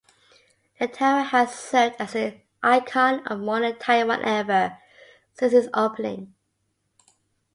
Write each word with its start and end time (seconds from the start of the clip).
The 0.79 0.87
tower 0.87 1.21
has 1.21 1.53
served 1.53 1.97
as 1.99 2.15
an 2.15 2.41
icon 2.63 3.19
of 3.27 3.39
modern 3.39 3.77
Taiwan 3.77 4.23
ever 4.25 4.79
since 5.35 5.53
its 5.53 5.67
opening. 5.75 6.33